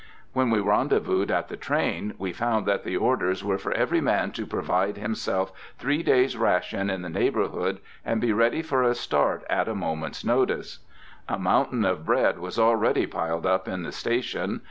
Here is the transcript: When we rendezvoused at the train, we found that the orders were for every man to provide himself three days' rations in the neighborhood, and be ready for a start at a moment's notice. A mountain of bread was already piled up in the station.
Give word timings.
When 0.33 0.49
we 0.49 0.59
rendezvoused 0.59 1.29
at 1.29 1.47
the 1.47 1.55
train, 1.55 2.15
we 2.17 2.33
found 2.33 2.65
that 2.65 2.83
the 2.83 2.97
orders 2.97 3.43
were 3.43 3.59
for 3.59 3.71
every 3.73 4.01
man 4.01 4.31
to 4.31 4.47
provide 4.47 4.97
himself 4.97 5.51
three 5.77 6.01
days' 6.01 6.35
rations 6.35 6.89
in 6.89 7.03
the 7.03 7.07
neighborhood, 7.09 7.77
and 8.03 8.19
be 8.19 8.33
ready 8.33 8.63
for 8.63 8.81
a 8.81 8.95
start 8.95 9.43
at 9.47 9.67
a 9.67 9.75
moment's 9.75 10.25
notice. 10.25 10.79
A 11.29 11.37
mountain 11.37 11.85
of 11.85 12.03
bread 12.03 12.39
was 12.39 12.57
already 12.57 13.05
piled 13.05 13.45
up 13.45 13.67
in 13.67 13.83
the 13.83 13.91
station. 13.91 14.59